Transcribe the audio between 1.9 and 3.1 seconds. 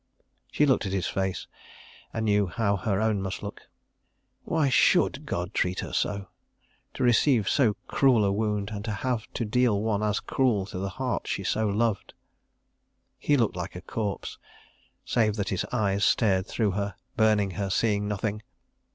and knew how her